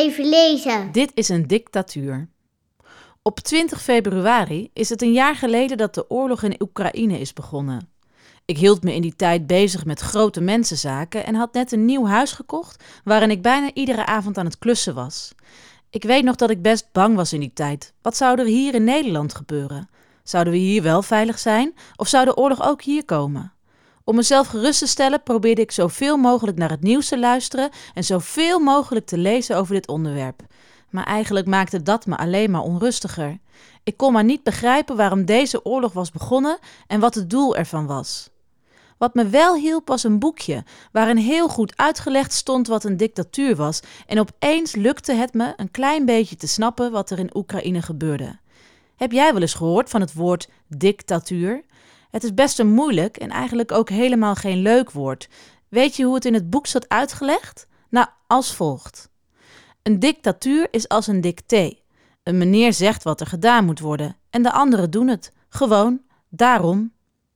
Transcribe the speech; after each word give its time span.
even 0.00 0.28
lezen. 0.28 0.92
Dit 0.92 1.10
is 1.14 1.28
een 1.28 1.46
dictatuur. 1.46 2.28
Op 3.22 3.40
20 3.40 3.82
februari 3.82 4.70
is 4.72 4.88
het 4.88 5.02
een 5.02 5.12
jaar 5.12 5.36
geleden 5.36 5.76
dat 5.76 5.94
de 5.94 6.10
oorlog 6.10 6.42
in 6.42 6.60
Oekraïne 6.62 7.18
is 7.18 7.32
begonnen. 7.32 7.88
Ik 8.44 8.58
hield 8.58 8.82
me 8.82 8.94
in 8.94 9.02
die 9.02 9.16
tijd 9.16 9.46
bezig 9.46 9.84
met 9.84 10.00
grote 10.00 10.40
mensenzaken 10.40 11.26
en 11.26 11.34
had 11.34 11.52
net 11.52 11.72
een 11.72 11.84
nieuw 11.84 12.06
huis 12.06 12.32
gekocht 12.32 12.84
waarin 13.04 13.30
ik 13.30 13.42
bijna 13.42 13.70
iedere 13.74 14.06
avond 14.06 14.38
aan 14.38 14.44
het 14.44 14.58
klussen 14.58 14.94
was. 14.94 15.32
Ik 15.90 16.02
weet 16.02 16.24
nog 16.24 16.36
dat 16.36 16.50
ik 16.50 16.62
best 16.62 16.88
bang 16.92 17.16
was 17.16 17.32
in 17.32 17.40
die 17.40 17.52
tijd. 17.52 17.94
Wat 18.02 18.16
zou 18.16 18.38
er 18.38 18.46
hier 18.46 18.74
in 18.74 18.84
Nederland 18.84 19.34
gebeuren? 19.34 19.88
Zouden 20.22 20.52
we 20.52 20.58
hier 20.58 20.82
wel 20.82 21.02
veilig 21.02 21.38
zijn 21.38 21.74
of 21.96 22.08
zou 22.08 22.24
de 22.24 22.36
oorlog 22.36 22.62
ook 22.62 22.82
hier 22.82 23.04
komen? 23.04 23.52
Om 24.04 24.16
mezelf 24.16 24.46
gerust 24.46 24.78
te 24.78 24.86
stellen 24.86 25.22
probeerde 25.22 25.60
ik 25.60 25.70
zoveel 25.70 26.16
mogelijk 26.16 26.58
naar 26.58 26.70
het 26.70 26.82
nieuws 26.82 27.08
te 27.08 27.18
luisteren 27.18 27.70
en 27.94 28.04
zoveel 28.04 28.58
mogelijk 28.58 29.06
te 29.06 29.18
lezen 29.18 29.56
over 29.56 29.74
dit 29.74 29.88
onderwerp. 29.88 30.42
Maar 30.90 31.04
eigenlijk 31.04 31.46
maakte 31.46 31.82
dat 31.82 32.06
me 32.06 32.16
alleen 32.16 32.50
maar 32.50 32.62
onrustiger. 32.62 33.38
Ik 33.84 33.96
kon 33.96 34.12
maar 34.12 34.24
niet 34.24 34.42
begrijpen 34.42 34.96
waarom 34.96 35.24
deze 35.24 35.64
oorlog 35.64 35.92
was 35.92 36.10
begonnen 36.10 36.58
en 36.86 37.00
wat 37.00 37.14
het 37.14 37.30
doel 37.30 37.56
ervan 37.56 37.86
was. 37.86 38.30
Wat 38.98 39.14
me 39.14 39.26
wel 39.26 39.54
hielp 39.54 39.88
was 39.88 40.04
een 40.04 40.18
boekje 40.18 40.64
waarin 40.92 41.16
heel 41.16 41.48
goed 41.48 41.72
uitgelegd 41.76 42.32
stond 42.32 42.66
wat 42.66 42.84
een 42.84 42.96
dictatuur 42.96 43.56
was 43.56 43.80
en 44.06 44.20
opeens 44.20 44.74
lukte 44.74 45.12
het 45.12 45.34
me 45.34 45.52
een 45.56 45.70
klein 45.70 46.04
beetje 46.04 46.36
te 46.36 46.46
snappen 46.46 46.90
wat 46.90 47.10
er 47.10 47.18
in 47.18 47.36
Oekraïne 47.36 47.82
gebeurde. 47.82 48.38
Heb 48.96 49.12
jij 49.12 49.32
wel 49.32 49.42
eens 49.42 49.54
gehoord 49.54 49.90
van 49.90 50.00
het 50.00 50.12
woord 50.12 50.48
dictatuur? 50.68 51.64
Het 52.10 52.24
is 52.24 52.34
best 52.34 52.58
een 52.58 52.72
moeilijk 52.72 53.16
en 53.16 53.30
eigenlijk 53.30 53.72
ook 53.72 53.88
helemaal 53.88 54.34
geen 54.34 54.58
leuk 54.58 54.90
woord. 54.90 55.28
Weet 55.68 55.96
je 55.96 56.04
hoe 56.04 56.14
het 56.14 56.24
in 56.24 56.34
het 56.34 56.50
boek 56.50 56.66
staat 56.66 56.88
uitgelegd? 56.88 57.66
Nou, 57.88 58.06
als 58.26 58.54
volgt. 58.54 59.08
Een 59.82 59.98
dictatuur 59.98 60.68
is 60.70 60.88
als 60.88 61.06
een 61.06 61.20
dicté. 61.20 61.74
Een 62.22 62.38
meneer 62.38 62.72
zegt 62.72 63.02
wat 63.02 63.20
er 63.20 63.26
gedaan 63.26 63.64
moet 63.64 63.80
worden 63.80 64.16
en 64.30 64.42
de 64.42 64.52
anderen 64.52 64.90
doen 64.90 65.08
het. 65.08 65.32
Gewoon, 65.48 66.00
daarom. 66.28 66.92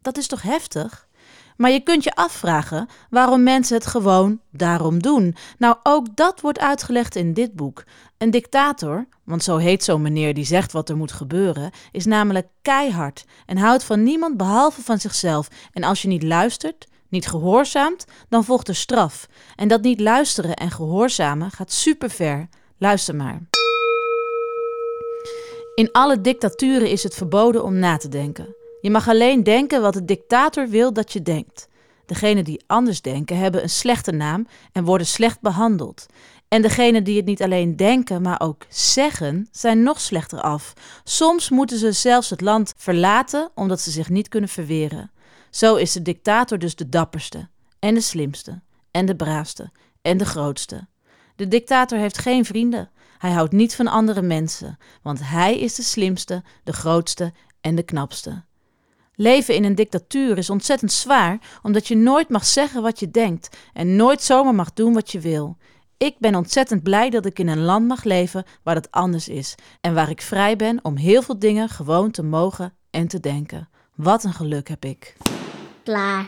Dat 0.00 0.16
is 0.16 0.26
toch 0.26 0.42
heftig? 0.42 1.08
Maar 1.56 1.70
je 1.70 1.80
kunt 1.80 2.04
je 2.04 2.14
afvragen 2.14 2.88
waarom 3.10 3.42
mensen 3.42 3.76
het 3.76 3.86
gewoon 3.86 4.40
daarom 4.50 5.02
doen. 5.02 5.36
Nou, 5.58 5.76
ook 5.82 6.16
dat 6.16 6.40
wordt 6.40 6.58
uitgelegd 6.58 7.16
in 7.16 7.32
dit 7.32 7.52
boek. 7.52 7.84
Een 8.18 8.30
dictator, 8.30 9.06
want 9.24 9.42
zo 9.42 9.56
heet 9.56 9.84
zo'n 9.84 10.02
meneer 10.02 10.34
die 10.34 10.44
zegt 10.44 10.72
wat 10.72 10.88
er 10.88 10.96
moet 10.96 11.12
gebeuren, 11.12 11.70
is 11.92 12.04
namelijk 12.04 12.48
keihard 12.62 13.24
en 13.46 13.56
houdt 13.56 13.84
van 13.84 14.02
niemand 14.02 14.36
behalve 14.36 14.82
van 14.82 14.98
zichzelf. 14.98 15.48
En 15.72 15.82
als 15.82 16.02
je 16.02 16.08
niet 16.08 16.22
luistert, 16.22 16.86
niet 17.08 17.26
gehoorzaamt, 17.26 18.04
dan 18.28 18.44
volgt 18.44 18.68
er 18.68 18.76
straf. 18.76 19.26
En 19.56 19.68
dat 19.68 19.82
niet 19.82 20.00
luisteren 20.00 20.54
en 20.54 20.70
gehoorzamen 20.70 21.50
gaat 21.50 21.72
super 21.72 22.10
ver. 22.10 22.48
Luister 22.78 23.14
maar. 23.14 23.40
In 25.74 25.92
alle 25.92 26.20
dictaturen 26.20 26.90
is 26.90 27.02
het 27.02 27.14
verboden 27.14 27.64
om 27.64 27.74
na 27.78 27.96
te 27.96 28.08
denken. 28.08 28.56
Je 28.86 28.92
mag 28.92 29.08
alleen 29.08 29.42
denken 29.42 29.80
wat 29.80 29.92
de 29.92 30.04
dictator 30.04 30.68
wil 30.68 30.92
dat 30.92 31.12
je 31.12 31.22
denkt. 31.22 31.68
Degenen 32.04 32.44
die 32.44 32.64
anders 32.66 33.02
denken 33.02 33.38
hebben 33.38 33.62
een 33.62 33.70
slechte 33.70 34.12
naam 34.12 34.46
en 34.72 34.84
worden 34.84 35.06
slecht 35.06 35.40
behandeld. 35.40 36.06
En 36.48 36.62
degenen 36.62 37.04
die 37.04 37.16
het 37.16 37.24
niet 37.24 37.42
alleen 37.42 37.76
denken, 37.76 38.22
maar 38.22 38.40
ook 38.40 38.66
zeggen, 38.68 39.48
zijn 39.50 39.82
nog 39.82 40.00
slechter 40.00 40.40
af. 40.40 40.72
Soms 41.04 41.50
moeten 41.50 41.78
ze 41.78 41.92
zelfs 41.92 42.30
het 42.30 42.40
land 42.40 42.74
verlaten 42.76 43.50
omdat 43.54 43.80
ze 43.80 43.90
zich 43.90 44.08
niet 44.08 44.28
kunnen 44.28 44.48
verweren. 44.48 45.10
Zo 45.50 45.74
is 45.74 45.92
de 45.92 46.02
dictator 46.02 46.58
dus 46.58 46.74
de 46.74 46.88
dapperste, 46.88 47.48
en 47.78 47.94
de 47.94 48.00
slimste, 48.00 48.62
en 48.90 49.06
de 49.06 49.16
braafste, 49.16 49.70
en 50.02 50.16
de 50.16 50.26
grootste. 50.26 50.86
De 51.36 51.48
dictator 51.48 51.98
heeft 51.98 52.18
geen 52.18 52.44
vrienden. 52.44 52.90
Hij 53.18 53.30
houdt 53.30 53.52
niet 53.52 53.74
van 53.74 53.86
andere 53.86 54.22
mensen, 54.22 54.78
want 55.02 55.20
hij 55.22 55.58
is 55.58 55.74
de 55.74 55.82
slimste, 55.82 56.42
de 56.64 56.72
grootste 56.72 57.32
en 57.60 57.74
de 57.74 57.82
knapste. 57.82 58.44
Leven 59.18 59.54
in 59.54 59.64
een 59.64 59.74
dictatuur 59.74 60.38
is 60.38 60.50
ontzettend 60.50 60.92
zwaar, 60.92 61.38
omdat 61.62 61.88
je 61.88 61.96
nooit 61.96 62.28
mag 62.28 62.44
zeggen 62.44 62.82
wat 62.82 63.00
je 63.00 63.10
denkt 63.10 63.56
en 63.72 63.96
nooit 63.96 64.22
zomaar 64.22 64.54
mag 64.54 64.72
doen 64.72 64.94
wat 64.94 65.12
je 65.12 65.20
wil. 65.20 65.56
Ik 65.96 66.18
ben 66.18 66.34
ontzettend 66.34 66.82
blij 66.82 67.10
dat 67.10 67.26
ik 67.26 67.38
in 67.38 67.48
een 67.48 67.62
land 67.62 67.86
mag 67.86 68.04
leven 68.04 68.44
waar 68.62 68.74
dat 68.74 68.90
anders 68.90 69.28
is 69.28 69.54
en 69.80 69.94
waar 69.94 70.10
ik 70.10 70.22
vrij 70.22 70.56
ben 70.56 70.78
om 70.82 70.96
heel 70.96 71.22
veel 71.22 71.38
dingen 71.38 71.68
gewoon 71.68 72.10
te 72.10 72.22
mogen 72.22 72.74
en 72.90 73.08
te 73.08 73.20
denken. 73.20 73.68
Wat 73.94 74.24
een 74.24 74.32
geluk 74.32 74.68
heb 74.68 74.84
ik. 74.84 75.16
Klaar. 75.82 76.26